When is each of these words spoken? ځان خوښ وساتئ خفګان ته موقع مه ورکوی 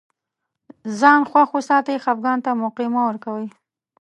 ځان 0.99 1.21
خوښ 1.29 1.49
وساتئ 1.53 1.95
خفګان 2.03 2.39
ته 2.45 2.51
موقع 2.61 2.87
مه 2.93 3.01
ورکوی 3.07 3.47